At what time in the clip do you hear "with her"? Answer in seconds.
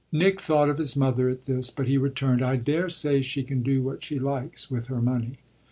4.71-4.99